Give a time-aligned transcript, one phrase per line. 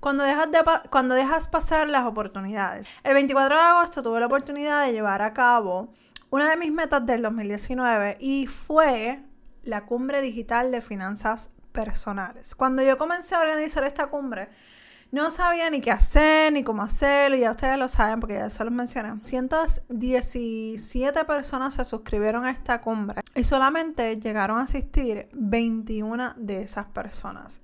[0.00, 0.58] cuando dejas, de,
[0.90, 2.88] cuando dejas pasar las oportunidades.
[3.04, 5.92] El 24 de agosto tuve la oportunidad de llevar a cabo
[6.30, 9.20] una de mis metas del 2019 y fue
[9.62, 12.54] la cumbre digital de finanzas personales.
[12.54, 14.48] Cuando yo comencé a organizar esta cumbre,
[15.12, 18.50] no sabía ni qué hacer, ni cómo hacerlo, y ya ustedes lo saben porque ya
[18.50, 19.22] se los mencioné.
[19.22, 26.86] 117 personas se suscribieron a esta cumbre y solamente llegaron a asistir 21 de esas
[26.86, 27.60] personas.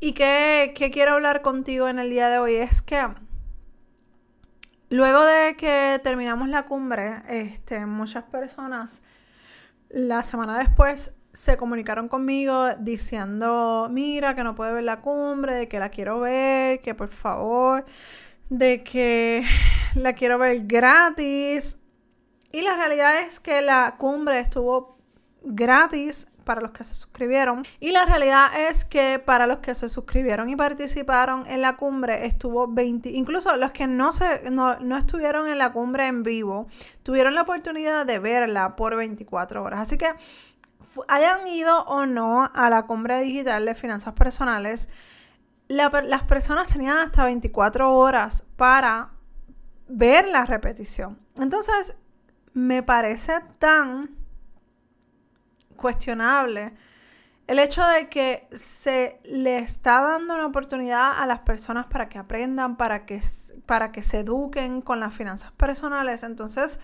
[0.00, 3.04] Y que, quiero hablar contigo en el día de hoy es que
[4.90, 9.02] luego de que terminamos la cumbre, este, muchas personas
[9.90, 15.68] la semana después se comunicaron conmigo diciendo, mira, que no puede ver la cumbre, de
[15.68, 17.84] que la quiero ver, que por favor,
[18.50, 19.44] de que
[19.96, 21.80] la quiero ver gratis.
[22.52, 24.96] Y la realidad es que la cumbre estuvo
[25.42, 27.62] gratis para los que se suscribieron.
[27.78, 32.24] Y la realidad es que para los que se suscribieron y participaron en la cumbre
[32.24, 36.66] estuvo 20, incluso los que no, se, no, no estuvieron en la cumbre en vivo,
[37.02, 39.80] tuvieron la oportunidad de verla por 24 horas.
[39.80, 40.08] Así que
[41.06, 44.88] hayan ido o no a la cumbre digital de finanzas personales,
[45.68, 49.10] las personas tenían hasta 24 horas para
[49.86, 51.18] ver la repetición.
[51.36, 51.94] Entonces,
[52.54, 54.17] me parece tan
[55.78, 56.74] cuestionable
[57.48, 62.18] el hecho de que se le está dando una oportunidad a las personas para que
[62.18, 63.20] aprendan, para que,
[63.64, 66.24] para que se eduquen con las finanzas personales.
[66.24, 66.78] Entonces,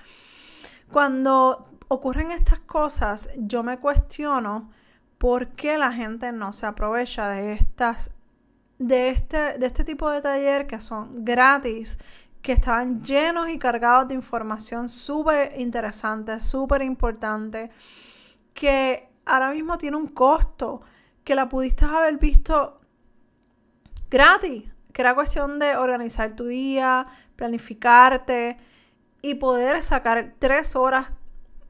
[0.90, 4.70] cuando ocurren estas cosas, yo me cuestiono
[5.18, 8.10] por qué la gente no se aprovecha de estas
[8.78, 11.98] de este, de este tipo de taller que son gratis,
[12.42, 17.70] que estaban llenos y cargados de información súper interesante, súper importante
[18.54, 20.80] que ahora mismo tiene un costo,
[21.24, 22.80] que la pudiste haber visto
[24.10, 27.06] gratis, que era cuestión de organizar tu día,
[27.36, 28.56] planificarte
[29.22, 31.12] y poder sacar tres horas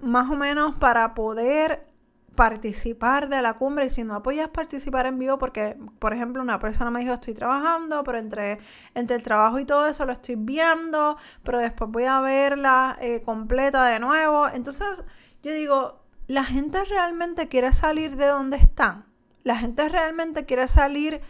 [0.00, 1.86] más o menos para poder
[2.34, 3.86] participar de la cumbre.
[3.86, 7.32] Y si no apoyas participar en vivo porque por ejemplo una persona me dijo estoy
[7.34, 8.58] trabajando pero entre,
[8.94, 13.22] entre el trabajo y todo eso lo estoy viendo pero después voy a verla eh,
[13.22, 15.04] completa de nuevo entonces
[15.42, 19.06] yo digo la gente realmente quiere salir de donde están.
[19.42, 21.20] La gente realmente quiere salir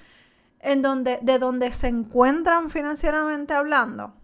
[0.61, 4.15] en donde, de donde se encuentran financieramente hablando.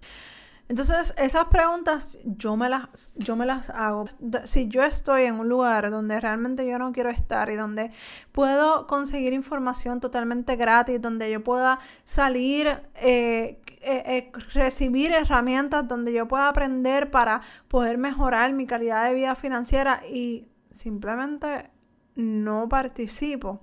[0.70, 4.09] Entonces, esas preguntas yo me las, yo me las hago.
[4.44, 7.91] Si yo estoy en un lugar donde realmente yo no quiero estar y donde
[8.30, 16.12] puedo conseguir información totalmente gratis, donde yo pueda salir, eh, eh, eh, recibir herramientas, donde
[16.12, 21.70] yo pueda aprender para poder mejorar mi calidad de vida financiera y simplemente
[22.16, 23.60] no participo.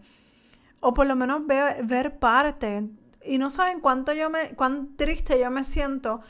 [0.80, 2.90] O por lo menos veo, ver parte.
[3.24, 6.22] Y no saben cuánto yo me, cuán triste yo me siento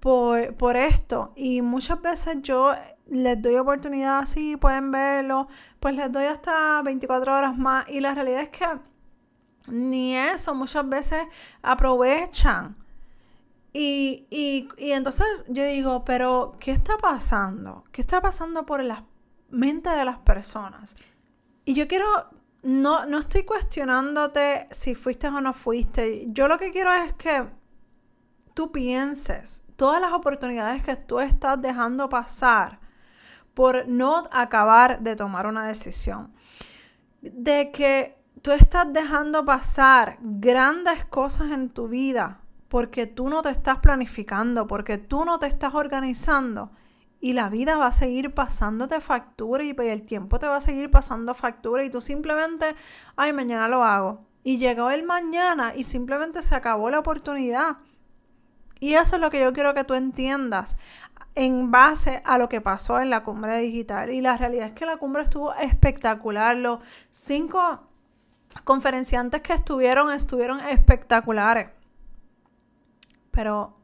[0.00, 1.32] por, por esto.
[1.36, 2.72] Y muchas veces yo
[3.08, 5.48] les doy oportunidad así, pueden verlo,
[5.80, 7.88] pues les doy hasta 24 horas más.
[7.88, 8.66] Y la realidad es que
[9.68, 11.24] ni eso muchas veces
[11.62, 12.76] aprovechan.
[13.72, 17.84] Y, y, y entonces yo digo, pero ¿qué está pasando?
[17.92, 19.02] ¿Qué está pasando por las
[19.50, 20.96] mente de las personas.
[21.64, 22.06] Y yo quiero,
[22.62, 26.26] no, no estoy cuestionándote si fuiste o no fuiste.
[26.28, 27.46] Yo lo que quiero es que
[28.54, 32.80] tú pienses todas las oportunidades que tú estás dejando pasar
[33.54, 36.32] por no acabar de tomar una decisión.
[37.20, 43.50] De que tú estás dejando pasar grandes cosas en tu vida porque tú no te
[43.50, 46.70] estás planificando, porque tú no te estás organizando
[47.20, 50.90] y la vida va a seguir pasándote factura y el tiempo te va a seguir
[50.90, 52.76] pasando factura y tú simplemente,
[53.16, 54.20] ay, mañana lo hago.
[54.42, 57.78] Y llegó el mañana y simplemente se acabó la oportunidad.
[58.78, 60.76] Y eso es lo que yo quiero que tú entiendas
[61.34, 64.10] en base a lo que pasó en la cumbre digital.
[64.10, 66.56] Y la realidad es que la cumbre estuvo espectacular.
[66.56, 66.80] Los
[67.10, 67.88] cinco
[68.64, 71.70] conferenciantes que estuvieron estuvieron espectaculares.
[73.30, 73.76] Pero,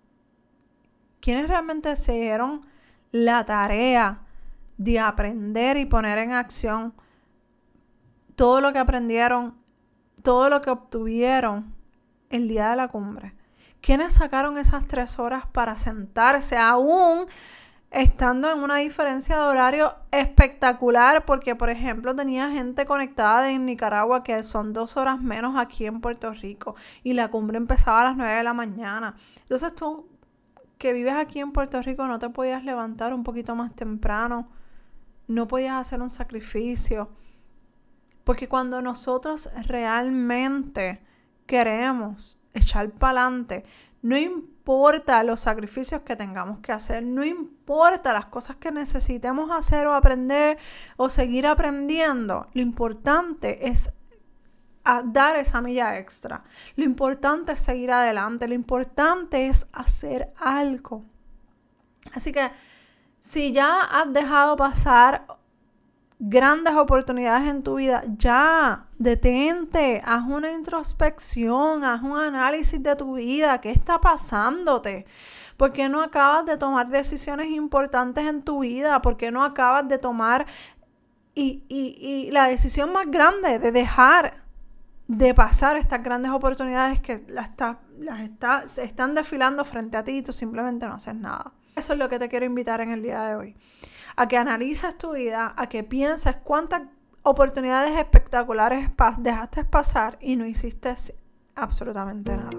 [1.20, 2.71] ¿quiénes realmente se dieron
[3.12, 4.22] la tarea
[4.78, 6.94] de aprender y poner en acción
[8.34, 9.54] todo lo que aprendieron,
[10.22, 11.74] todo lo que obtuvieron
[12.30, 13.34] el día de la cumbre.
[13.80, 17.26] ¿Quiénes sacaron esas tres horas para sentarse aún
[17.92, 24.24] estando en una diferencia de horario espectacular, porque por ejemplo tenía gente conectada en Nicaragua
[24.24, 28.16] que son dos horas menos aquí en Puerto Rico y la cumbre empezaba a las
[28.16, 29.14] 9 de la mañana.
[29.42, 30.08] Entonces tú
[30.82, 34.48] que vives aquí en Puerto Rico no te podías levantar un poquito más temprano,
[35.28, 37.08] no podías hacer un sacrificio,
[38.24, 41.00] porque cuando nosotros realmente
[41.46, 43.64] queremos echar para adelante,
[44.02, 49.86] no importa los sacrificios que tengamos que hacer, no importa las cosas que necesitemos hacer
[49.86, 50.58] o aprender
[50.96, 53.92] o seguir aprendiendo, lo importante es
[55.04, 56.42] dar esa milla extra.
[56.76, 61.04] Lo importante es seguir adelante, lo importante es hacer algo.
[62.12, 62.50] Así que
[63.18, 65.26] si ya has dejado pasar
[66.18, 73.14] grandes oportunidades en tu vida, ya detente, haz una introspección, haz un análisis de tu
[73.14, 75.06] vida, qué está pasándote.
[75.56, 79.02] ¿Por qué no acabas de tomar decisiones importantes en tu vida?
[79.02, 80.46] ¿Por qué no acabas de tomar
[81.34, 84.34] y, y, la decisión más grande de dejar
[85.16, 87.50] de pasar estas grandes oportunidades que las,
[87.98, 91.52] las está, se están desfilando frente a ti y tú simplemente no haces nada?
[91.76, 93.56] Eso es lo que te quiero invitar en el día de hoy
[94.16, 96.82] a que analices tu vida, a que pienses cuántas
[97.22, 100.94] oportunidades espectaculares dejaste pasar y no hiciste
[101.54, 102.50] absolutamente nada.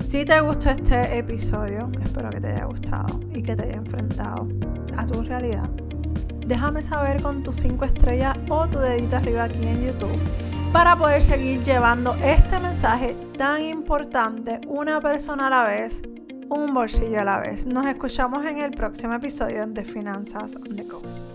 [0.00, 4.48] Si te gustó este episodio, espero que te haya gustado y que te haya enfrentado
[4.96, 5.68] a tu realidad.
[6.48, 10.18] Déjame saber con tus 5 estrellas o tu dedito arriba aquí en YouTube
[10.72, 16.02] para poder seguir llevando este mensaje tan importante una persona a la vez
[16.48, 17.66] un bolsillo a la vez.
[17.66, 21.27] Nos escuchamos en el próximo episodio de Finanzas on the.